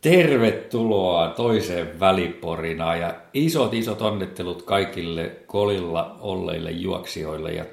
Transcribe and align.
Tervetuloa 0.00 1.28
toiseen 1.28 2.00
väliporina 2.00 2.96
ja 2.96 3.14
isot 3.34 3.74
isot 3.74 4.02
onnittelut 4.02 4.62
kaikille 4.62 5.36
kolilla 5.46 6.16
olleille 6.20 6.70
juoksijoille 6.70 7.52
ja 7.52 7.64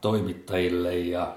toimittajille 0.00 0.98
ja 0.98 1.34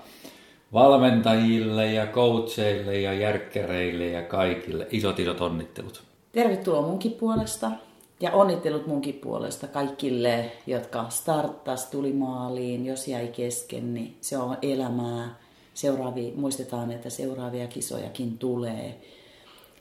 valmentajille 0.74 1.92
ja 1.94 2.08
coacheille 2.08 3.00
ja 3.00 3.14
järkkäreille 3.14 4.08
ja 4.08 4.22
kaikille. 4.22 4.88
Isot 4.92 5.20
isot 5.20 5.42
onnittelut. 5.42 6.04
Tervetuloa 6.32 6.82
munkin 6.82 7.12
puolesta 7.12 7.72
ja 8.20 8.32
onnittelut 8.32 8.88
munkin 8.88 9.14
puolesta 9.14 9.68
kaikille, 9.68 10.52
jotka 10.68 11.06
starttas, 11.10 11.86
tuli 11.86 12.14
maaliin. 12.14 12.86
Jos 12.86 13.08
jäi 13.08 13.28
kesken, 13.28 13.94
niin 13.94 14.18
se 14.22 14.38
on 14.38 14.58
elämää. 14.62 15.36
Seuraavi, 15.74 16.34
muistetaan, 16.36 16.92
että 16.92 17.10
seuraavia 17.10 17.68
kisojakin 17.68 18.38
tulee 18.38 19.02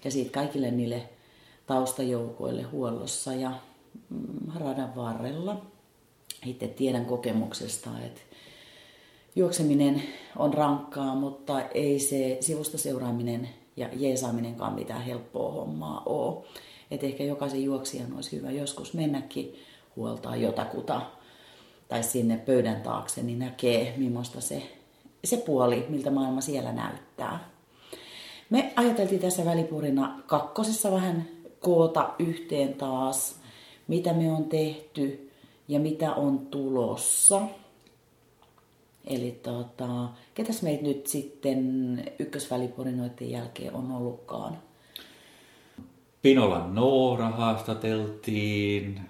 ja 0.05 0.11
siitä 0.11 0.30
kaikille 0.30 0.70
niille 0.70 1.09
taustajoukoille 1.66 2.62
huollossa 2.62 3.34
ja 3.34 3.52
mm, 4.11 4.52
radan 4.55 4.97
varrella. 4.97 5.62
Itse 6.47 6.69
tiedän 6.69 7.06
kokemuksesta, 7.06 7.91
että 8.06 8.20
juokseminen 9.37 10.02
on 10.37 10.55
rankkaa, 10.55 11.15
mutta 11.15 11.61
ei 11.61 11.98
se 11.98 12.37
sivusta 12.41 12.78
seuraaminen 12.78 13.48
ja 13.77 13.88
jeesaaminenkaan 13.92 14.75
mitään 14.75 15.02
helppoa 15.02 15.52
hommaa 15.52 16.03
ole. 16.06 16.45
Että 16.91 17.06
ehkä 17.06 17.25
jokaisen 17.25 17.64
juoksijan 17.64 18.14
olisi 18.14 18.37
hyvä 18.37 18.50
joskus 18.50 18.95
mennäkin 18.95 19.55
huoltaa 19.97 20.37
jotakuta 20.37 21.00
tai 21.89 22.03
sinne 22.03 22.36
pöydän 22.36 22.80
taakse, 22.80 23.23
niin 23.23 23.39
näkee, 23.39 23.95
millaista 23.97 24.41
se, 24.41 24.62
se 25.25 25.36
puoli, 25.36 25.86
miltä 25.89 26.11
maailma 26.11 26.41
siellä 26.41 26.73
näyttää. 26.73 27.52
Me 28.53 28.72
ajateltiin 28.77 29.20
tässä 29.20 29.45
välipurina 29.45 30.20
kakkosessa 30.27 30.92
vähän 30.92 31.28
koota 31.61 32.14
yhteen 32.19 32.75
taas, 32.75 33.41
mitä 33.89 34.12
me 34.12 34.33
on 34.33 34.45
tehty 34.45 35.31
ja 35.69 35.81
mitä 35.81 36.14
on 36.14 36.39
tulossa. 36.39 37.41
Eli 39.06 39.41
tota, 39.42 40.08
ketäs 40.34 40.62
meitä 40.62 40.83
nyt 40.83 41.06
sitten 41.06 42.05
ykkösvälipurinoiden 42.19 43.30
jälkeen 43.30 43.75
on 43.75 43.92
ollutkaan? 43.92 44.58
Pinolan 46.23 46.75
Noora 46.75 47.28
haastateltiin. 47.28 49.00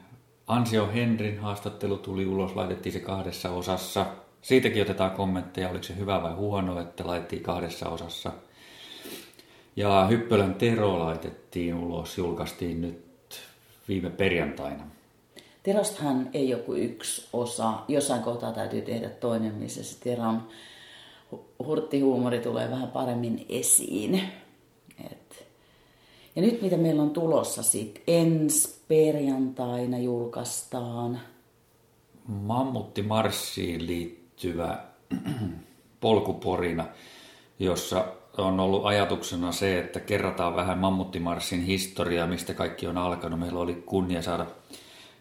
Ansio 0.46 0.88
Henrin 0.94 1.38
haastattelu 1.38 1.96
tuli 1.96 2.26
ulos, 2.26 2.56
laitettiin 2.56 2.92
se 2.92 3.00
kahdessa 3.00 3.50
osassa. 3.50 4.06
Siitäkin 4.42 4.82
otetaan 4.82 5.10
kommentteja, 5.10 5.68
oliko 5.68 5.84
se 5.84 5.96
hyvä 5.96 6.22
vai 6.22 6.32
huono, 6.32 6.80
että 6.80 7.06
laitettiin 7.06 7.42
kahdessa 7.42 7.88
osassa– 7.88 8.32
ja 9.76 10.06
Hyppölän 10.06 10.54
Tero 10.54 10.98
laitettiin 10.98 11.74
ulos, 11.74 12.18
julkaistiin 12.18 12.80
nyt 12.80 13.40
viime 13.88 14.10
perjantaina. 14.10 14.84
Terostahan 15.62 16.30
ei 16.34 16.48
joku 16.48 16.74
yksi 16.74 17.28
osa. 17.32 17.72
Jossain 17.88 18.22
kohtaa 18.22 18.52
täytyy 18.52 18.82
tehdä 18.82 19.08
toinen, 19.08 19.54
missä 19.54 19.82
se 19.82 20.00
Teron 20.00 20.42
hurttihuumori 21.66 22.38
tulee 22.38 22.70
vähän 22.70 22.88
paremmin 22.88 23.46
esiin. 23.48 24.22
Et. 25.10 25.46
Ja 26.36 26.42
nyt 26.42 26.62
mitä 26.62 26.76
meillä 26.76 27.02
on 27.02 27.10
tulossa 27.10 27.62
sitten, 27.62 28.02
ensi 28.06 28.78
perjantaina 28.88 29.98
julkaistaan. 29.98 31.20
Mammutti 32.26 33.02
Marssiin 33.02 33.86
liittyvä 33.86 34.84
polkuporina, 36.00 36.86
jossa 37.58 38.04
on 38.38 38.60
ollut 38.60 38.86
ajatuksena 38.86 39.52
se, 39.52 39.78
että 39.78 40.00
kerrataan 40.00 40.56
vähän 40.56 40.78
Mammuttimarssin 40.78 41.62
historiaa, 41.62 42.26
mistä 42.26 42.54
kaikki 42.54 42.86
on 42.86 42.98
alkanut. 42.98 43.40
Meillä 43.40 43.60
oli 43.60 43.82
kunnia 43.86 44.22
saada 44.22 44.46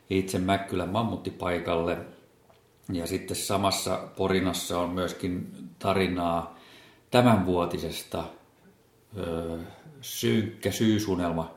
itse 0.10 0.40
Mäkkylän 0.40 0.90
mammuttipaikalle. 0.90 1.98
Ja 2.92 3.08
sitten 3.08 3.38
samassa 3.38 4.08
porinassa 4.16 4.80
on 4.80 4.90
myöskin 4.90 5.52
tarinaa 5.80 6.56
tämänvuotisesta 7.12 8.24
ö, 9.18 9.58
synkkä 10.02 10.72
syysunelma 10.72 11.54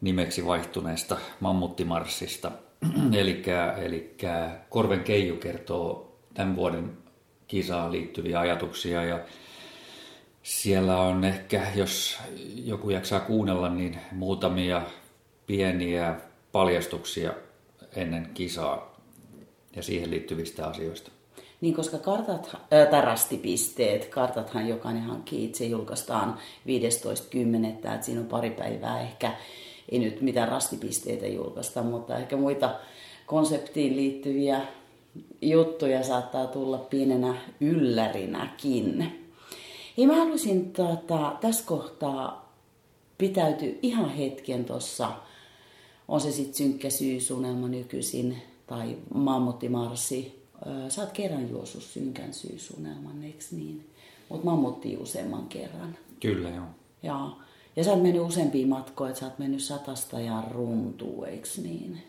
nimeksi 0.00 0.46
vaihtuneesta 0.46 1.16
mammuttimarssista. 1.40 2.52
eli 3.82 4.16
Korven 4.68 5.04
Keiju 5.04 5.36
kertoo 5.36 6.16
tämän 6.34 6.56
vuoden 6.56 6.98
kisaan 7.46 7.92
liittyviä 7.92 8.40
ajatuksia 8.40 9.04
ja 9.04 9.20
siellä 10.44 11.00
on 11.00 11.24
ehkä, 11.24 11.66
jos 11.74 12.18
joku 12.64 12.90
jaksaa 12.90 13.20
kuunnella, 13.20 13.68
niin 13.68 13.98
muutamia 14.12 14.82
pieniä 15.46 16.16
paljastuksia 16.52 17.32
ennen 17.96 18.30
kisaa 18.34 19.00
ja 19.76 19.82
siihen 19.82 20.10
liittyvistä 20.10 20.66
asioista. 20.66 21.10
Niin, 21.60 21.74
koska 21.74 21.98
kartat, 21.98 22.56
äh, 22.72 22.88
tai 22.90 23.00
rastipisteet, 23.00 24.04
kartathan 24.04 24.68
jokainen 24.68 25.02
hankkii 25.02 25.44
itse, 25.44 25.64
julkaistaan 25.64 26.38
15.10. 26.66 27.66
Että 27.66 27.98
siinä 28.00 28.20
on 28.20 28.26
pari 28.26 28.50
päivää 28.50 29.00
ehkä, 29.00 29.32
ei 29.88 29.98
nyt 29.98 30.20
mitään 30.20 30.48
rastipisteitä 30.48 31.26
julkaista, 31.26 31.82
mutta 31.82 32.18
ehkä 32.18 32.36
muita 32.36 32.74
konseptiin 33.26 33.96
liittyviä 33.96 34.60
juttuja 35.42 36.02
saattaa 36.02 36.46
tulla 36.46 36.78
pienenä 36.78 37.34
yllärinäkin. 37.60 39.23
Hei, 39.98 40.06
mä 40.06 40.14
haluaisin 40.16 40.72
tota, 40.72 41.36
tässä 41.40 41.64
kohtaa 41.66 42.52
pitäytyä 43.18 43.68
ihan 43.82 44.10
hetken 44.10 44.64
tuossa, 44.64 45.12
on 46.08 46.20
se 46.20 46.32
sitten 46.32 46.54
synkkä 46.54 46.90
syysunelma 46.90 47.68
nykyisin 47.68 48.36
tai 48.66 48.96
mammuttimarssi. 49.14 50.44
Sä 50.88 51.02
oot 51.02 51.12
kerran 51.12 51.50
juossut 51.50 51.82
synkän 51.82 52.34
syysunelman, 52.34 53.24
eikö 53.24 53.44
niin? 53.50 53.90
Mutta 54.28 54.44
mammutti 54.44 54.96
useamman 54.96 55.46
kerran. 55.46 55.96
Kyllä, 56.20 56.50
joo. 56.50 56.66
Ja, 57.02 57.30
ja 57.76 57.84
sä 57.84 57.92
oot 57.92 58.02
mennyt 58.02 58.22
useampia 58.22 58.66
matkoja, 58.66 59.08
että 59.08 59.20
sä 59.20 59.26
oot 59.26 59.38
mennyt 59.38 59.62
satasta 59.62 60.20
ja 60.20 60.42
runtuu, 60.50 61.24
eikö 61.24 61.48
niin? 61.62 62.02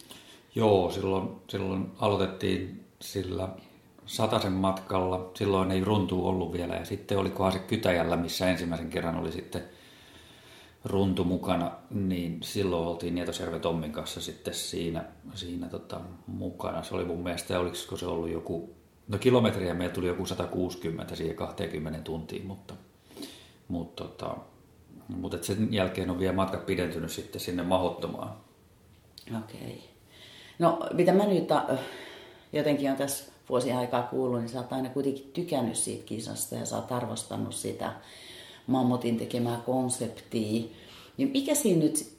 Joo, 0.55 0.91
silloin, 0.91 1.29
silloin 1.49 1.91
aloitettiin 1.99 2.83
sillä 2.99 3.49
Satasen 4.05 4.51
matkalla. 4.51 5.31
Silloin 5.33 5.71
ei 5.71 5.83
runtu 5.83 6.27
ollut 6.27 6.53
vielä. 6.53 6.75
Ja 6.75 6.85
sitten 6.85 7.17
olikohan 7.17 7.51
se 7.51 7.59
Kytäjällä, 7.59 8.17
missä 8.17 8.49
ensimmäisen 8.49 8.89
kerran 8.89 9.15
oli 9.15 9.31
sitten 9.31 9.63
runtu 10.85 11.23
mukana, 11.23 11.71
niin 11.89 12.43
silloin 12.43 12.87
oltiin 12.87 13.15
Nietosjärven 13.15 13.61
Tommin 13.61 13.91
kanssa 13.91 14.21
sitten 14.21 14.53
siinä, 14.53 15.05
siinä 15.33 15.67
tota, 15.67 16.01
mukana. 16.27 16.83
Se 16.83 16.95
oli 16.95 17.05
mun 17.05 17.23
mielestä, 17.23 17.59
olisiko 17.59 17.97
se 17.97 18.05
ollut 18.05 18.29
joku, 18.29 18.75
no 19.07 19.17
kilometriä 19.17 19.73
meillä 19.73 19.93
tuli 19.93 20.07
joku 20.07 20.25
160 20.25 21.15
siihen 21.15 21.35
20 21.35 21.99
tuntiin, 21.99 22.47
mutta, 22.47 22.73
mutta, 23.67 24.03
tota, 24.03 24.37
mutta 25.07 25.37
sen 25.41 25.73
jälkeen 25.73 26.09
on 26.09 26.19
vielä 26.19 26.33
matka 26.33 26.57
pidentynyt 26.57 27.11
sitten 27.11 27.41
sinne 27.41 27.63
mahottomaan. 27.63 28.33
Okei. 29.43 29.59
Okay. 29.61 29.77
No 30.59 30.79
mitä 30.93 31.13
mä 31.13 31.25
nyt 31.25 31.49
jotenkin 32.53 32.91
on 32.91 32.97
tässä 32.97 33.34
vuosien 33.49 33.77
aikaa 33.77 34.03
kuullut, 34.03 34.39
niin 34.39 34.49
sä 34.49 34.59
oot 34.59 34.73
aina 34.73 34.89
kuitenkin 34.89 35.31
tykännyt 35.33 35.75
siitä 35.75 36.05
kisasta 36.05 36.55
ja 36.55 36.65
sä 36.65 36.75
oot 36.75 36.91
arvostanut 36.91 37.53
sitä 37.53 37.93
Mammotin 38.67 39.17
tekemää 39.17 39.61
konseptia. 39.65 40.65
Niin 41.17 41.29
mikä 41.31 41.55
siinä 41.55 41.79
nyt, 41.79 42.17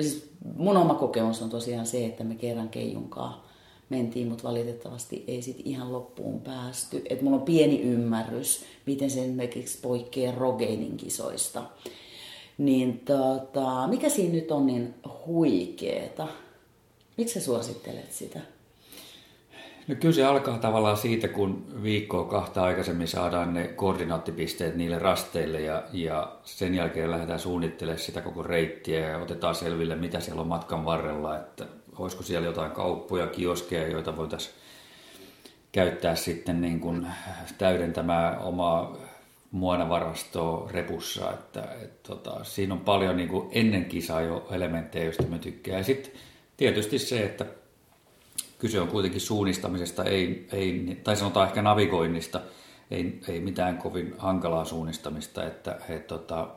siis 0.00 0.30
mun 0.56 0.76
oma 0.76 0.94
kokemus 0.94 1.42
on 1.42 1.50
tosiaan 1.50 1.86
se, 1.86 2.06
että 2.06 2.24
me 2.24 2.34
kerran 2.34 2.68
Keijunkaa 2.68 3.48
mentiin, 3.88 4.28
mutta 4.28 4.48
valitettavasti 4.48 5.24
ei 5.26 5.42
sit 5.42 5.62
ihan 5.64 5.92
loppuun 5.92 6.40
päästy. 6.40 7.02
Et 7.08 7.22
mulla 7.22 7.36
on 7.36 7.42
pieni 7.42 7.80
ymmärrys, 7.80 8.64
miten 8.86 9.10
se 9.10 9.24
esimerkiksi 9.24 9.78
poikkeaa 9.82 10.34
Rogeinin 10.34 10.96
kisoista. 10.96 11.62
Niin 12.58 12.98
tota, 12.98 13.86
mikä 13.86 14.08
siinä 14.08 14.34
nyt 14.34 14.50
on 14.50 14.66
niin 14.66 14.94
huikeeta? 15.26 16.28
Miksi 17.16 17.34
sä 17.34 17.40
suosittelet 17.40 18.12
sitä? 18.12 18.40
No 19.88 19.94
kyllä 19.94 20.14
se 20.14 20.24
alkaa 20.24 20.58
tavallaan 20.58 20.96
siitä, 20.96 21.28
kun 21.28 21.66
viikkoa 21.82 22.24
kahta 22.24 22.62
aikaisemmin 22.62 23.08
saadaan 23.08 23.54
ne 23.54 23.68
koordinaattipisteet 23.68 24.76
niille 24.76 24.98
rasteille 24.98 25.60
ja, 25.60 25.82
ja 25.92 26.32
sen 26.44 26.74
jälkeen 26.74 27.10
lähdetään 27.10 27.40
suunnittelemaan 27.40 27.98
sitä 27.98 28.20
koko 28.20 28.42
reittiä 28.42 29.08
ja 29.08 29.18
otetaan 29.18 29.54
selville, 29.54 29.94
mitä 29.94 30.20
siellä 30.20 30.40
on 30.40 30.48
matkan 30.48 30.84
varrella, 30.84 31.36
että 31.36 31.66
olisiko 31.98 32.22
siellä 32.22 32.46
jotain 32.46 32.70
kauppoja, 32.70 33.26
kioskeja, 33.26 33.88
joita 33.88 34.16
voitaisiin 34.16 34.54
käyttää 35.72 36.14
sitten 36.14 36.60
niin 36.60 36.80
kuin 36.80 37.06
täydentämään 37.58 38.38
omaa 38.38 38.96
muonavarastoa 39.50 40.70
repussa, 40.72 41.32
että 41.32 41.68
et, 41.82 42.02
tota, 42.02 42.44
siinä 42.44 42.74
on 42.74 42.80
paljon 42.80 43.16
niin 43.16 43.28
kuin 43.28 43.48
ennen 43.52 43.84
kisaa 43.84 44.20
jo 44.20 44.48
elementtejä, 44.50 45.04
joista 45.04 45.22
me 45.22 45.38
tykkää. 45.38 45.78
Ja 45.78 45.84
sitten 45.84 46.12
tietysti 46.56 46.98
se, 46.98 47.24
että 47.24 47.46
kyse 48.64 48.80
on 48.80 48.88
kuitenkin 48.88 49.20
suunnistamisesta, 49.20 50.04
ei, 50.04 50.46
ei, 50.52 51.00
tai 51.04 51.16
sanotaan 51.16 51.46
ehkä 51.46 51.62
navigoinnista, 51.62 52.40
ei, 52.90 53.20
ei 53.28 53.40
mitään 53.40 53.78
kovin 53.78 54.14
hankalaa 54.18 54.64
suunnistamista, 54.64 55.46
että 55.46 55.78
he, 55.88 55.98
tota, 55.98 56.48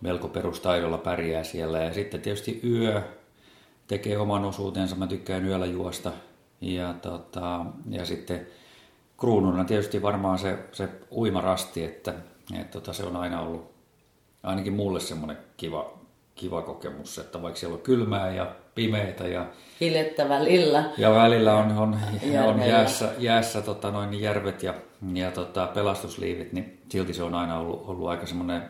melko 0.00 0.28
perustaidolla 0.28 0.98
pärjää 0.98 1.44
siellä. 1.44 1.78
Ja 1.78 1.92
sitten 1.92 2.20
tietysti 2.20 2.60
yö 2.64 3.02
tekee 3.86 4.18
oman 4.18 4.44
osuutensa. 4.44 4.96
Mä 4.96 5.06
tykkään 5.06 5.44
yöllä 5.44 5.66
juosta. 5.66 6.12
Ja, 6.60 6.94
tota, 7.02 7.66
ja 7.90 8.04
sitten 8.04 8.46
kruununa 9.18 9.64
tietysti 9.64 10.02
varmaan 10.02 10.38
se, 10.38 10.58
se 10.72 10.88
uimarasti, 11.10 11.84
että, 11.84 12.14
että 12.60 12.72
tota, 12.72 12.92
se 12.92 13.04
on 13.04 13.16
aina 13.16 13.40
ollut 13.40 13.70
ainakin 14.42 14.72
mulle 14.72 15.00
semmoinen 15.00 15.38
kiva, 15.56 15.98
kiva 16.34 16.62
kokemus, 16.62 17.18
että 17.18 17.42
vaikka 17.42 17.60
siellä 17.60 17.76
on 17.76 17.82
kylmää 17.82 18.30
ja 18.34 18.54
pimeitä 18.80 19.28
ja 19.28 19.46
Hilettä 19.80 20.28
välillä. 20.28 20.84
Ja 20.98 21.10
välillä 21.10 21.54
on, 21.54 21.78
on, 21.78 21.98
on 22.46 22.68
jäässä, 22.68 23.12
jäässä 23.18 23.62
tota, 23.62 23.90
noin 23.90 24.20
järvet 24.20 24.62
ja, 24.62 24.74
ja 25.14 25.30
tota, 25.30 25.66
pelastusliivit, 25.66 26.52
niin 26.52 26.78
silti 26.88 27.14
se 27.14 27.22
on 27.22 27.34
aina 27.34 27.58
ollut, 27.58 27.82
ollut 27.86 28.08
aika 28.08 28.26
semmoinen 28.26 28.62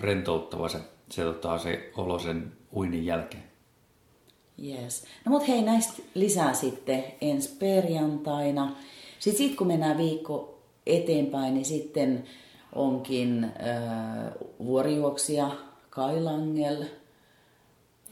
rentouttava 0.00 0.68
se, 0.68 0.78
se, 1.10 1.22
tota, 1.22 1.58
se 1.58 1.90
olo 1.96 2.18
sen 2.18 2.52
uinnin 2.76 3.06
jälkeen. 3.06 3.42
Yes. 4.64 5.04
No 5.24 5.30
mut 5.30 5.48
hei, 5.48 5.62
näistä 5.62 6.02
lisää 6.14 6.52
sitten 6.54 7.04
ensi 7.20 7.56
perjantaina. 7.58 8.72
Sitten 9.18 9.48
sit, 9.48 9.56
kun 9.56 9.66
mennään 9.66 9.98
viikko 9.98 10.62
eteenpäin, 10.86 11.54
niin 11.54 11.64
sitten 11.64 12.24
onkin 12.74 13.44
äh, 13.44 14.32
vuorijuoksija 14.64 15.50
Kai 15.90 16.20
Langel 16.20 16.84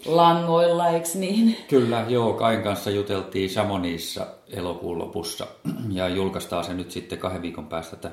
langoilla, 0.06 0.88
eikö 0.88 1.08
niin? 1.14 1.56
Kyllä, 1.69 2.05
joo. 2.08 2.32
Kain 2.32 2.62
kanssa 2.62 2.91
juteltiin 2.91 3.50
Chamonixissa 3.50 4.26
elokuun 4.49 4.99
lopussa 4.99 5.47
ja 5.93 6.08
julkaistaan 6.08 6.64
se 6.64 6.75
nyt 6.75 6.91
sitten 6.91 7.19
kahden 7.19 7.43
viikon 7.43 7.67
päästä, 7.67 7.97
että, 7.97 8.11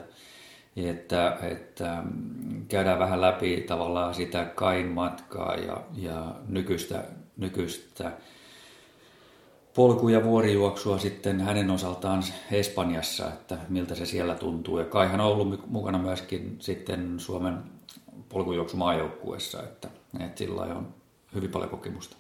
että, 0.76 1.38
että 1.42 2.04
käydään 2.68 3.00
vähän 3.00 3.22
läpi 3.22 3.62
tavallaan 3.68 4.14
sitä 4.14 4.46
Kain 4.46 4.88
matkaa 4.88 5.56
ja, 5.56 5.78
ja 5.96 6.36
nykyistä, 6.48 7.04
nykyistä 7.38 8.12
polku- 9.78 10.10
ja 10.10 10.24
vuorijuoksua 10.24 10.98
sitten 10.98 11.42
hänen 11.42 11.72
osaltaan 11.72 12.24
Espanjassa, 12.52 13.28
että 13.28 13.58
miltä 13.70 13.96
se 13.96 14.06
siellä 14.06 14.36
tuntuu. 14.36 14.80
Ja 14.80 14.86
Kaihan 14.86 15.22
on 15.22 15.28
ollut 15.28 15.68
mukana 15.68 15.98
myöskin 15.98 16.56
sitten 16.60 17.20
Suomen 17.20 17.58
polkujuoksumaajoukkuessa, 18.30 19.64
että, 19.64 19.88
että 20.20 20.38
sillä 20.38 20.62
on 20.62 20.97
hyvin 21.38 21.52
paljon 21.52 21.70
kokemusta. 21.70 22.16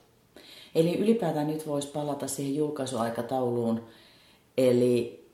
Eli 0.75 0.97
ylipäätään 0.97 1.47
nyt 1.47 1.67
voisi 1.67 1.87
palata 1.87 2.27
siihen 2.27 2.55
julkaisuaikatauluun. 2.55 3.83
Eli 4.57 5.25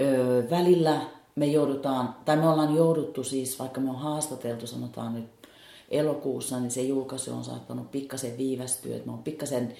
ö, 0.00 0.44
välillä 0.50 1.00
me 1.34 1.46
joudutaan, 1.46 2.14
tai 2.24 2.36
me 2.36 2.48
ollaan 2.48 2.74
jouduttu 2.74 3.24
siis, 3.24 3.58
vaikka 3.58 3.80
me 3.80 3.90
on 3.90 3.98
haastateltu, 3.98 4.66
sanotaan 4.66 5.14
nyt 5.14 5.24
elokuussa, 5.90 6.60
niin 6.60 6.70
se 6.70 6.82
julkaisu 6.82 7.32
on 7.32 7.44
saattanut 7.44 7.90
pikkasen 7.90 8.38
viivästyä. 8.38 8.96
Että 8.96 9.06
me 9.06 9.12
on 9.12 9.22
pikkasen 9.22 9.74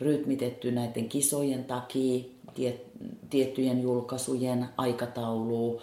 rytmitetty 0.00 0.72
näiden 0.72 1.08
kisojen 1.08 1.64
takia, 1.64 2.24
tiet, 2.54 2.86
tiettyjen 3.30 3.82
julkaisujen 3.82 4.68
aikatauluun. 4.76 5.80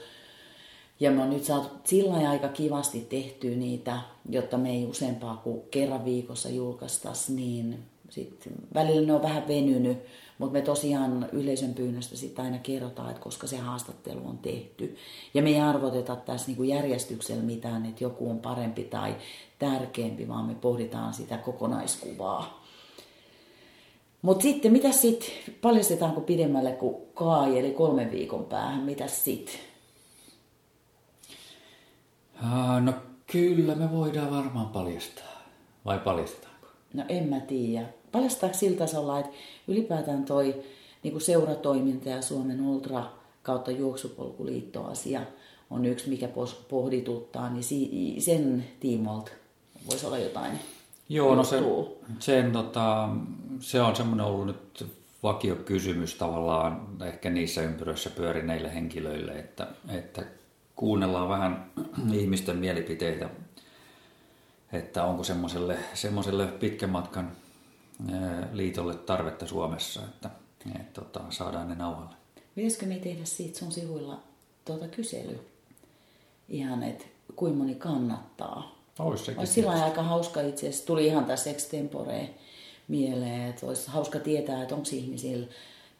Ja 0.99 1.11
me 1.11 1.21
on 1.21 1.29
nyt 1.29 1.43
saatu 1.43 1.69
sillä 1.83 2.29
aika 2.29 2.47
kivasti 2.47 3.07
tehtyä 3.09 3.55
niitä, 3.55 3.99
jotta 4.29 4.57
me 4.57 4.69
ei 4.69 4.85
useampaa 4.85 5.37
kuin 5.37 5.61
kerran 5.71 6.05
viikossa 6.05 6.49
julkaistaisi, 6.49 7.33
niin 7.33 7.79
sit 8.09 8.49
välillä 8.73 9.07
ne 9.07 9.13
on 9.13 9.21
vähän 9.21 9.47
venynyt, 9.47 9.97
mutta 10.37 10.53
me 10.53 10.61
tosiaan 10.61 11.29
yleisön 11.31 11.73
pyynnöstä 11.73 12.17
sitten 12.17 12.45
aina 12.45 12.57
kerrotaan, 12.57 13.09
että 13.09 13.21
koska 13.21 13.47
se 13.47 13.57
haastattelu 13.57 14.21
on 14.25 14.37
tehty. 14.37 14.95
Ja 15.33 15.41
me 15.41 15.49
ei 15.49 15.61
arvoteta 15.61 16.15
tässä 16.15 16.47
niinku 16.47 16.63
järjestyksellä 16.63 17.43
mitään, 17.43 17.85
että 17.85 18.03
joku 18.03 18.29
on 18.29 18.39
parempi 18.39 18.83
tai 18.83 19.15
tärkeämpi, 19.59 20.27
vaan 20.27 20.45
me 20.45 20.55
pohditaan 20.55 21.13
sitä 21.13 21.37
kokonaiskuvaa. 21.37 22.63
Mutta 24.21 24.41
sitten, 24.41 24.71
mitä 24.71 24.91
sitten, 24.91 25.29
paljastetaanko 25.61 26.21
pidemmälle 26.21 26.71
kuin 26.71 26.95
Kai, 27.13 27.59
eli 27.59 27.71
kolmen 27.71 28.11
viikon 28.11 28.45
päähän, 28.45 28.81
mitä 28.81 29.07
sitten? 29.07 29.59
no 32.81 32.93
kyllä 33.31 33.75
me 33.75 33.91
voidaan 33.91 34.31
varmaan 34.31 34.69
paljastaa. 34.69 35.43
Vai 35.85 35.99
paljastetaanko? 35.99 36.67
No 36.93 37.03
en 37.09 37.29
mä 37.29 37.39
tiedä. 37.39 37.85
Paljastaako 38.11 38.57
sillä 38.57 38.77
tasolla, 38.77 39.19
että 39.19 39.31
ylipäätään 39.67 40.25
toi 40.25 40.63
niin 41.03 41.11
kuin 41.11 41.21
seuratoiminta 41.21 42.09
ja 42.09 42.21
Suomen 42.21 42.61
Ultra 42.61 43.05
kautta 43.43 43.71
juoksupolkuliittoasia 43.71 45.21
on 45.69 45.85
yksi, 45.85 46.09
mikä 46.09 46.29
pohdituttaa, 46.69 47.49
niin 47.49 48.21
sen 48.21 48.65
tiimolta 48.79 49.31
voisi 49.89 50.05
olla 50.05 50.17
jotain 50.17 50.59
Joo, 51.09 51.35
no 51.35 51.43
se, 51.43 51.63
sen, 52.19 52.51
tota, 52.51 53.09
se 53.59 53.81
on 53.81 53.95
semmoinen 53.95 54.25
ollut 54.25 54.45
nyt 54.47 54.85
vakiokysymys 55.23 56.15
tavallaan 56.15 56.87
ehkä 57.05 57.29
niissä 57.29 57.61
ympyröissä 57.61 58.09
pyörineille 58.09 58.73
henkilöille, 58.73 59.31
että, 59.31 59.67
että 59.89 60.25
kuunnellaan 60.79 61.29
vähän 61.29 61.71
ihmisten 62.19 62.57
mielipiteitä, 62.57 63.29
että 64.73 65.03
onko 65.03 65.23
semmoiselle, 65.23 65.77
semmoiselle 65.93 66.47
pitkän 66.47 66.89
matkan 66.89 67.31
liitolle 68.53 68.95
tarvetta 68.95 69.47
Suomessa, 69.47 70.01
että, 70.01 70.29
että 70.75 71.01
tota, 71.01 71.21
saadaan 71.29 71.69
ne 71.69 71.75
nauhalle. 71.75 72.15
Pitäisikö 72.55 72.85
me 72.85 72.95
tehdä 72.95 73.25
siitä 73.25 73.59
sun 73.59 73.71
sivuilla 73.71 74.19
tuota 74.65 74.87
kysely? 74.87 75.39
Ihan, 76.49 76.83
että 76.83 77.05
kuinka 77.35 77.57
moni 77.57 77.75
kannattaa 77.75 78.75
olisi 78.99 79.25
sekin. 79.25 79.39
Olisi 79.39 79.53
sillä 79.53 79.83
aika 79.83 80.03
hauska 80.03 80.41
itse 80.41 80.67
asiassa. 80.67 80.87
Tuli 80.87 81.05
ihan 81.05 81.25
tässä 81.25 81.49
extempore 81.49 82.29
mieleen, 82.87 83.49
että 83.49 83.65
olisi 83.65 83.91
hauska 83.91 84.19
tietää, 84.19 84.61
että 84.61 84.75
onko 84.75 84.87
ihmisillä 84.91 85.47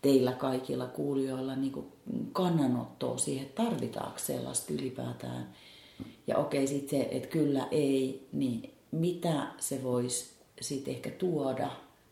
teillä 0.02 0.32
kaikilla 0.32 0.88
kuulijoilla 0.88 1.56
niin 1.56 1.92
kannanottoa 2.34 3.18
siihen, 3.18 3.46
että 3.46 3.64
tarvitaanko 3.64 4.20
sellaista 4.20 4.74
ylipäätään. 4.74 5.50
Ja 6.28 6.38
okei, 6.38 6.68
sitten 6.68 7.00
se, 7.00 7.08
että 7.12 7.28
kyllä 7.28 7.68
ei, 7.72 8.28
niin 8.32 8.74
mitä 8.92 9.48
se 9.58 9.84
voisi 9.84 10.32
sitten 10.62 10.94
ehkä 10.94 11.10
tuoda 11.10 11.70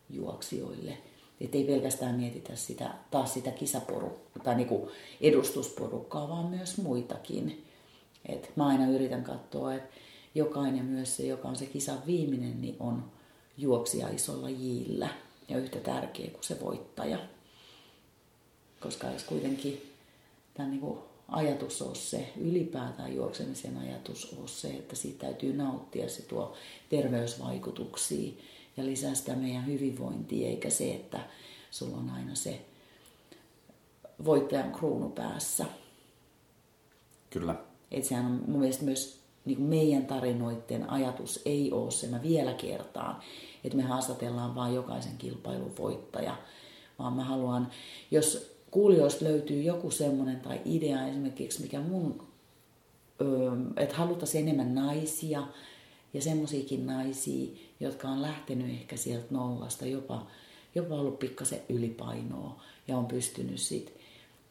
juoksijoille. 0.10 0.98
Että 1.42 1.58
ei 1.58 1.64
pelkästään 1.64 2.16
mietitä 2.16 2.56
sitä, 2.56 2.94
taas 3.12 3.34
sitä 3.34 3.52
kisaporukkaa 3.52 4.44
tai 4.44 4.56
niin 4.56 4.88
edustusporukkaa, 5.22 6.30
vaan 6.30 6.46
myös 6.46 6.78
muitakin. 6.78 7.66
Et 8.26 8.52
mä 8.56 8.68
aina 8.68 8.88
yritän 8.88 9.24
katsoa, 9.24 9.74
että 9.74 9.90
jokainen 10.36 10.86
myös 10.86 11.18
se, 11.18 11.26
joka 11.26 11.48
on 11.48 11.56
se 11.56 11.66
kisan 11.66 11.98
viimeinen, 12.06 12.62
niin 12.62 12.76
on 12.80 13.04
juoksija 13.58 14.10
isolla 14.10 14.50
jillä 14.50 15.10
ja 15.50 15.58
yhtä 15.58 15.80
tärkeä 15.80 16.30
kuin 16.30 16.44
se 16.44 16.60
voittaja. 16.62 17.20
Koska 18.80 19.08
jos 19.08 19.24
kuitenkin 19.24 19.94
tämä 20.54 20.70
niin 20.70 20.98
ajatus 21.28 21.82
on 21.82 21.96
se, 21.96 22.34
ylipäätään 22.38 23.16
juoksemisen 23.16 23.78
ajatus 23.78 24.34
on 24.42 24.48
se, 24.48 24.68
että 24.68 24.96
siitä 24.96 25.20
täytyy 25.20 25.54
nauttia, 25.54 26.10
se 26.10 26.22
tuo 26.22 26.54
terveysvaikutuksia 26.90 28.34
ja 28.78 28.86
lisää 28.86 29.16
sitä 29.16 29.36
meidän 29.36 29.66
hyvinvointia, 29.66 30.48
eikä 30.48 30.70
se, 30.70 30.92
että 30.96 31.20
sulla 31.72 31.98
on 31.98 32.10
aina 32.10 32.36
se 32.36 32.62
voittajan 34.26 34.72
kruunu 34.72 35.10
päässä. 35.10 35.66
Kyllä. 37.30 37.56
Et 37.92 38.04
sehän 38.04 38.26
on 38.26 38.44
mun 38.48 38.60
mielestä 38.60 38.86
myös 38.86 39.20
niin 39.46 39.58
kuin 39.58 39.70
meidän 39.70 40.06
tarinoiden 40.06 40.90
ajatus 40.90 41.42
ei 41.46 41.72
ole 41.72 41.92
se, 41.92 42.08
mä 42.08 42.22
vielä 42.24 42.54
kertaan, 42.54 43.22
että 43.64 43.78
me 43.78 43.84
haastatellaan 43.84 44.56
vain 44.56 44.76
jokaisen 44.76 45.18
kilpailun 45.18 45.78
voittaja, 45.78 46.38
vaan 47.00 47.14
mä 47.14 47.24
haluan, 47.24 47.72
jos 48.12 48.57
kuulijoista 48.78 49.26
löytyy 49.26 49.62
joku 49.62 49.92
semmoinen 49.92 50.40
tai 50.40 50.62
idea 50.66 51.08
esimerkiksi, 51.08 51.62
mikä 51.62 51.80
mun, 51.80 52.28
että 53.78 53.96
haluttaisiin 53.96 54.44
enemmän 54.44 54.76
naisia 54.76 55.48
ja 56.14 56.22
semmoisiakin 56.22 56.88
naisia, 56.88 57.48
jotka 57.80 58.08
on 58.08 58.22
lähtenyt 58.22 58.70
ehkä 58.70 58.98
sieltä 58.98 59.26
nollasta, 59.30 59.86
jopa, 59.86 60.28
jopa 60.76 60.96
ollut 60.96 61.20
pikkasen 61.20 61.60
ylipainoa 61.70 62.62
ja 62.88 62.98
on 62.98 63.06
pystynyt 63.06 63.60
sitten 63.60 63.96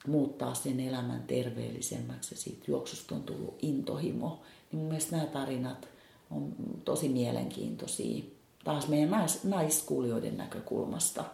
muuttaa 0.06 0.54
sen 0.54 0.80
elämän 0.80 1.24
terveellisemmäksi 1.26 2.34
ja 2.34 2.38
siitä 2.38 2.64
juoksusta 2.68 3.14
on 3.14 3.22
tullut 3.22 3.54
intohimo 3.62 4.42
niin 4.72 4.78
mun 4.78 4.88
mielestä 4.88 5.16
nämä 5.16 5.28
tarinat 5.28 5.88
on 6.30 6.54
tosi 6.84 7.08
mielenkiintoisia. 7.08 8.24
Taas 8.64 8.88
meidän 8.88 9.10
nais, 9.10 9.44
naiskuulijoiden 9.44 10.36
näkökulmasta. 10.36 11.24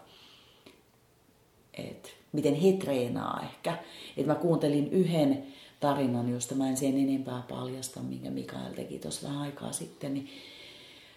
Et 1.75 2.11
miten 2.33 2.55
he 2.55 2.73
treenaa 2.73 3.41
ehkä. 3.43 3.79
Et 4.17 4.27
mä 4.27 4.35
kuuntelin 4.35 4.89
yhden 4.93 5.47
tarinan, 5.81 6.31
josta 6.31 6.55
mä 6.55 6.69
en 6.69 6.77
sen 6.77 6.99
enempää 6.99 7.43
paljasta, 7.49 8.01
minkä 8.01 8.31
Mikael 8.31 8.73
teki 8.73 8.99
tuossa 8.99 9.29
vähän 9.29 9.43
aikaa 9.43 9.73
sitten, 9.73 10.15
niin 10.15 10.29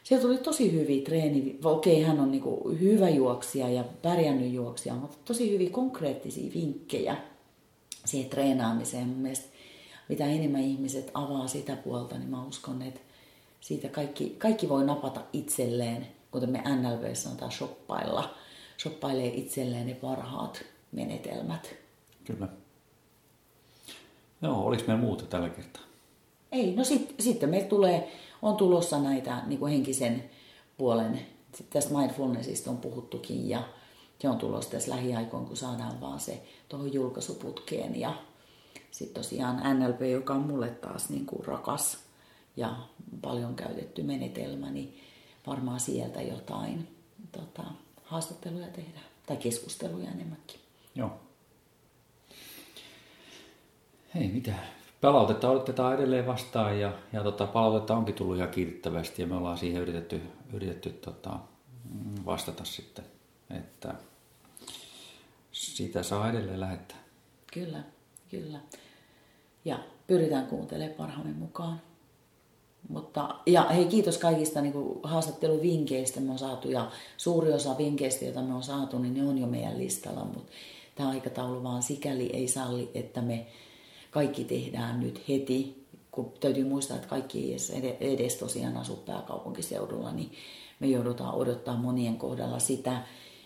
sieltä 0.03 0.27
tuli 0.27 0.37
tosi 0.37 0.71
hyviä 0.71 1.03
treeni. 1.03 1.59
Okei, 1.63 2.01
hän 2.01 2.19
on 2.19 2.31
niinku 2.31 2.69
hyvä 2.79 3.09
juoksija 3.09 3.69
ja 3.69 3.83
pärjännyt 4.01 4.53
juoksija, 4.53 4.95
mutta 4.95 5.17
tosi 5.25 5.51
hyviä 5.51 5.69
konkreettisia 5.69 6.53
vinkkejä 6.53 7.17
siihen 8.05 8.29
treenaamiseen. 8.29 9.07
Mun 9.07 9.17
mielestä 9.17 9.47
mitä 10.09 10.25
enemmän 10.25 10.61
ihmiset 10.61 11.11
avaa 11.13 11.47
sitä 11.47 11.75
puolta, 11.75 12.17
niin 12.17 12.29
mä 12.29 12.45
uskon, 12.45 12.81
että 12.81 12.99
siitä 13.61 13.89
kaikki, 13.89 14.35
kaikki 14.37 14.69
voi 14.69 14.85
napata 14.85 15.21
itselleen, 15.33 16.07
kuten 16.31 16.49
me 16.49 16.63
NLV 16.75 17.13
sanotaan 17.13 17.51
shoppailla, 17.51 18.35
shoppailee 18.81 19.27
itselleen 19.27 19.87
ne 19.87 19.93
parhaat 19.93 20.63
menetelmät. 20.91 21.75
Kyllä. 22.23 22.47
Joo, 24.41 24.65
oliko 24.65 24.83
meillä 24.87 25.03
muuta 25.03 25.25
tällä 25.25 25.49
kertaa? 25.49 25.81
Ei, 26.51 26.75
no 26.75 26.83
sit, 26.83 27.15
sitten 27.19 27.49
meillä 27.49 27.67
tulee, 27.67 28.11
on 28.41 28.55
tulossa 28.57 28.99
näitä 28.99 29.41
niin 29.45 29.59
kuin 29.59 29.71
henkisen 29.71 30.29
puolen, 30.77 31.19
tästä 31.69 31.93
mindfulnessista 31.93 32.69
on 32.69 32.77
puhuttukin 32.77 33.49
ja 33.49 33.63
se 34.19 34.29
on 34.29 34.37
tulossa 34.37 34.71
tässä 34.71 34.91
lähiaikoin, 34.91 35.45
kun 35.45 35.57
saadaan 35.57 36.01
vaan 36.01 36.19
se 36.19 36.43
tuohon 36.69 36.93
julkaisuputkeen 36.93 37.99
ja 37.99 38.13
sitten 38.91 39.23
tosiaan 39.23 39.79
NLP, 39.79 40.01
joka 40.01 40.33
on 40.33 40.41
mulle 40.41 40.69
taas 40.69 41.09
niin 41.09 41.25
kuin 41.25 41.45
rakas 41.45 41.97
ja 42.57 42.75
paljon 43.21 43.55
käytetty 43.55 44.03
menetelmä, 44.03 44.71
niin 44.71 44.97
varmaan 45.47 45.79
sieltä 45.79 46.21
jotain 46.21 46.87
tota, 47.31 47.63
haastatteluja 48.15 48.67
tehdään 48.67 49.05
tai 49.25 49.37
keskusteluja 49.37 50.11
enemmänkin. 50.11 50.59
Joo. 50.95 51.19
Hei, 54.15 54.27
mitä? 54.27 54.53
Palautetta 55.01 55.49
odotetaan 55.49 55.95
edelleen 55.95 56.27
vastaan 56.27 56.79
ja, 56.79 56.93
ja 57.13 57.23
tota, 57.23 57.47
palautetta 57.47 57.95
onkin 57.95 58.15
tullut 58.15 58.37
ihan 58.37 58.49
kiitettävästi 58.49 59.21
ja 59.21 59.27
me 59.27 59.35
ollaan 59.35 59.57
siihen 59.57 59.81
yritetty, 59.81 60.21
yritetty 60.53 60.89
tota, 60.89 61.39
vastata 62.25 62.65
sitten, 62.65 63.05
että 63.49 63.95
sitä 65.51 66.03
saa 66.03 66.29
edelleen 66.29 66.59
lähettää. 66.59 66.97
Kyllä, 67.53 67.83
kyllä. 68.29 68.59
Ja 69.65 69.79
pyritään 70.07 70.47
kuuntelemaan 70.47 70.97
parhaamme 70.97 71.33
mukaan. 71.33 71.81
Mutta, 72.89 73.35
ja 73.45 73.63
hei, 73.63 73.85
kiitos 73.85 74.17
kaikista 74.17 74.61
niin 74.61 74.73
kuin, 74.73 74.99
haastatteluvinkkeistä 75.03 76.19
me 76.19 76.31
on 76.31 76.39
saatu 76.39 76.71
ja 76.71 76.91
suuri 77.17 77.53
osa 77.53 77.77
vinkkeistä, 77.77 78.25
joita 78.25 78.41
me 78.41 78.53
on 78.53 78.63
saatu, 78.63 78.99
niin 78.99 79.13
ne 79.13 79.29
on 79.29 79.37
jo 79.37 79.47
meidän 79.47 79.77
listalla, 79.77 80.25
mutta 80.25 80.51
tämä 80.95 81.09
aikataulu 81.09 81.63
vaan 81.63 81.83
sikäli 81.83 82.29
ei 82.33 82.47
salli, 82.47 82.91
että 82.93 83.21
me 83.21 83.45
kaikki 84.11 84.43
tehdään 84.43 84.99
nyt 84.99 85.21
heti, 85.29 85.85
kun 86.11 86.33
täytyy 86.39 86.63
muistaa, 86.63 86.95
että 86.95 87.07
kaikki 87.07 87.39
ei 87.39 87.51
edes, 87.51 87.69
edes 87.99 88.35
tosiaan 88.35 88.77
asu 88.77 88.95
pääkaupunkiseudulla, 88.95 90.11
niin 90.11 90.31
me 90.79 90.87
joudutaan 90.87 91.35
odottaa 91.35 91.77
monien 91.77 92.17
kohdalla 92.17 92.59
sitä, 92.59 93.01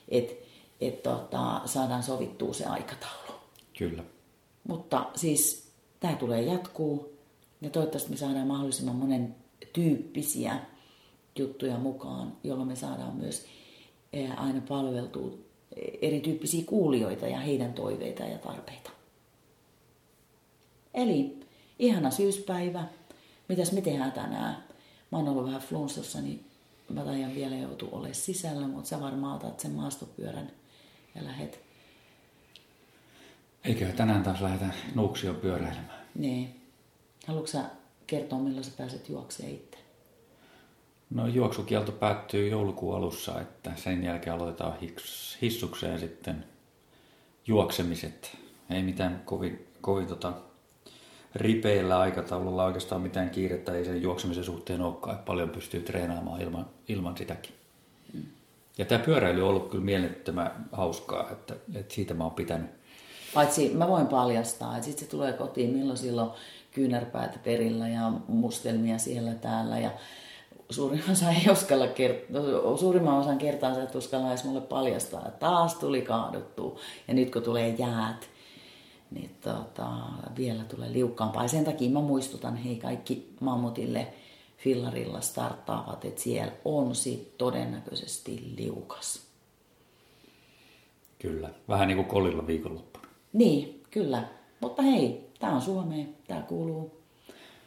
että, 0.09 0.33
että 0.81 1.09
tota, 1.09 1.61
saadaan 1.65 2.03
sovittua 2.03 2.53
se 2.53 2.65
aikataulu. 2.65 3.39
Kyllä. 3.77 4.03
Mutta 4.67 5.05
siis 5.15 5.71
tämä 5.99 6.15
tulee 6.15 6.41
jatkuu 6.41 7.18
ja 7.61 7.69
toivottavasti 7.69 8.09
me 8.09 8.17
saadaan 8.17 8.47
mahdollisimman 8.47 8.95
monen 8.95 9.35
tyyppisiä 9.73 10.59
juttuja 11.35 11.77
mukaan, 11.77 12.33
jolloin 12.43 12.67
me 12.67 12.75
saadaan 12.75 13.15
myös 13.15 13.45
eh, 14.13 14.41
aina 14.41 14.61
palveltua 14.61 15.37
erityyppisiä 16.01 16.63
kuulijoita 16.65 17.27
ja 17.27 17.39
heidän 17.39 17.73
toiveita 17.73 18.23
ja 18.23 18.37
tarpeita. 18.37 18.91
Eli 20.93 21.39
ihana 21.79 22.11
syyspäivä. 22.11 22.83
Mitäs 23.47 23.71
me 23.71 23.81
tehdään 23.81 24.11
tänään? 24.11 24.63
Mä 25.11 25.17
oon 25.17 25.29
ollut 25.29 25.45
vähän 25.45 25.61
flunssassa, 25.61 26.21
niin 26.21 26.45
mä 26.89 27.03
taidan 27.03 27.35
vielä 27.35 27.55
joutua 27.55 27.89
olemaan 27.91 28.15
sisällä, 28.15 28.67
mutta 28.67 28.89
sä 28.89 29.01
varmaan 29.01 29.35
otat 29.35 29.59
sen 29.59 29.71
maastopyörän 29.71 30.51
ja 31.15 31.23
lähet. 31.23 31.59
Eikö 33.63 33.85
tänään 33.85 34.23
taas 34.23 34.41
lähdetä 34.41 34.73
Nuuksion 34.95 35.35
pyöräilemään? 35.35 36.05
Niin. 36.15 36.58
Haluatko 37.27 37.47
sä 37.47 37.63
kertoa, 38.07 38.39
milloin 38.39 38.63
sä 38.63 38.71
pääset 38.77 39.09
juokseen 39.09 39.49
itse? 39.49 39.77
No 41.09 41.27
juoksukielto 41.27 41.91
päättyy 41.91 42.49
joulukuun 42.49 42.95
alussa, 42.95 43.41
että 43.41 43.71
sen 43.75 44.03
jälkeen 44.03 44.35
aloitetaan 44.35 44.77
hissukseen 45.41 45.99
sitten 45.99 46.45
juoksemiset. 47.47 48.37
Ei 48.69 48.83
mitään 48.83 49.21
kovin, 49.25 49.67
kovin 49.81 50.07
tota, 50.07 50.33
ripeillä 51.35 51.99
aikataululla 51.99 52.65
oikeastaan 52.65 53.01
mitään 53.01 53.29
kiirettä 53.29 53.73
ei 53.73 53.85
sen 53.85 54.01
juoksemisen 54.01 54.43
suhteen 54.43 54.81
olekaan, 54.81 55.15
että 55.15 55.25
paljon 55.25 55.49
pystyy 55.49 55.81
treenaamaan 55.81 56.41
ilman, 56.41 56.65
ilman 56.87 57.17
sitäkin. 57.17 57.53
Mm. 58.13 58.23
Ja 58.77 58.85
tämä 58.85 59.03
pyöräily 59.03 59.41
on 59.41 59.49
ollut 59.49 59.69
kyllä 59.69 59.83
mielettömän 59.83 60.69
hauskaa, 60.71 61.31
että, 61.31 61.55
että 61.75 61.95
siitä 61.95 62.13
mä 62.13 62.23
oon 62.23 62.33
pitänyt. 62.33 62.78
Paitsi 63.33 63.69
mä 63.73 63.87
voin 63.87 64.07
paljastaa, 64.07 64.75
että 64.75 64.85
sitten 64.85 65.05
se 65.05 65.11
tulee 65.11 65.33
kotiin 65.33 65.69
milloin 65.69 65.97
silloin 65.97 66.29
kyynärpäät 66.71 67.43
perillä 67.43 67.87
ja 67.87 68.11
mustelmia 68.27 68.97
siellä 68.97 69.33
täällä 69.33 69.79
ja 69.79 69.91
suurimman 70.69 71.11
osan 71.11 71.35
ei 71.35 71.51
uskalla 71.51 71.85
kert- 71.85 72.79
suurimman 72.79 73.17
osan 73.17 73.37
kertaa 73.37 73.75
sä 73.75 73.83
et 73.83 73.95
uskalla 73.95 74.29
edes 74.29 74.43
mulle 74.43 74.61
paljastaa, 74.61 75.27
että 75.27 75.39
taas 75.39 75.75
tuli 75.75 76.01
kaaduttu 76.01 76.79
ja 77.07 77.13
nyt 77.13 77.31
kun 77.31 77.41
tulee 77.41 77.69
jäät, 77.69 78.29
niin 79.11 79.35
tota, 79.41 79.89
vielä 80.37 80.63
tulee 80.63 80.91
liukkaampaa. 80.91 81.43
Ja 81.43 81.49
sen 81.49 81.65
takia 81.65 81.89
mä 81.89 82.01
muistutan 82.01 82.55
hei 82.55 82.75
kaikki 82.75 83.33
mammutille 83.39 84.07
fillarilla 84.57 85.21
starttaavat, 85.21 86.05
että 86.05 86.21
siellä 86.21 86.51
on 86.65 86.95
sit 86.95 87.37
todennäköisesti 87.37 88.53
liukas. 88.57 89.21
Kyllä, 91.19 91.49
vähän 91.67 91.87
niin 91.87 91.97
kuin 91.97 92.07
kolilla 92.07 92.47
viikonloppuna. 92.47 93.08
Niin, 93.33 93.83
kyllä. 93.91 94.23
Mutta 94.59 94.81
hei, 94.81 95.29
tämä 95.39 95.53
on 95.53 95.61
Suomea, 95.61 96.05
tämä 96.27 96.41
kuuluu 96.41 96.99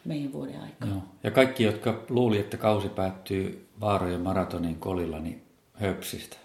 meidän 0.05 0.33
vuoden 0.33 0.61
aikaan. 0.61 0.91
Joo. 0.91 1.01
Ja 1.23 1.31
kaikki, 1.31 1.63
jotka 1.63 2.03
luuli, 2.09 2.39
että 2.39 2.57
kausi 2.57 2.89
päättyy 2.89 3.67
Vaarojen 3.81 4.21
maratonin 4.21 4.75
kolilla, 4.75 5.19
niin 5.19 5.43
höpsistä. 5.73 6.37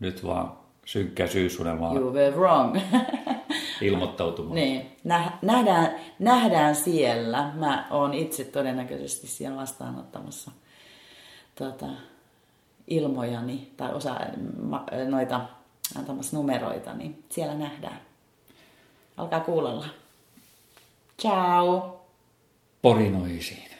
Nyt 0.00 0.24
vaan 0.24 0.52
synkkä 0.84 1.26
syysunelma. 1.26 1.94
You 1.94 2.12
were 2.12 2.36
wrong. 2.36 2.76
ilmoittautumaan. 3.80 4.54
Niin, 4.54 4.96
nähdään, 5.42 6.00
nähdään 6.18 6.74
siellä. 6.74 7.52
Mä 7.54 7.86
oon 7.90 8.14
itse 8.14 8.44
todennäköisesti 8.44 9.26
siellä 9.26 9.56
vastaanottamassa 9.56 10.50
tota, 11.54 11.86
ilmojani 12.86 13.72
tai 13.76 13.94
osa 13.94 14.16
noita 15.08 15.40
antamassa 15.98 16.36
numeroita, 16.36 16.94
niin 16.94 17.24
siellä 17.28 17.54
nähdään. 17.54 18.00
Alkaa 19.16 19.40
kuulolla. 19.40 19.86
Ciao! 21.18 22.00
Porinoisiin. 22.82 23.70